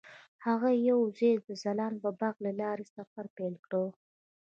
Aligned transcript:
هغوی 0.45 0.75
یوځای 0.89 1.33
د 1.45 1.47
ځلانده 1.63 2.09
باغ 2.19 2.35
له 2.45 2.51
لارې 2.61 2.85
سفر 2.95 3.25
پیل 3.37 3.55
کړ. 3.65 3.85